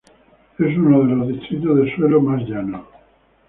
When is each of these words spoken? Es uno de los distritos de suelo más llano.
Es 0.57 0.75
uno 0.75 1.05
de 1.05 1.15
los 1.15 1.27
distritos 1.27 1.77
de 1.77 1.95
suelo 1.95 2.19
más 2.23 2.41
llano. 2.49 2.87